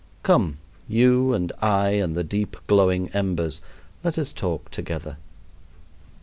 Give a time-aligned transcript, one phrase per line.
[0.23, 0.57] Come,
[0.87, 3.61] you and I and the deep glowing embers,
[4.03, 5.17] let us talk together.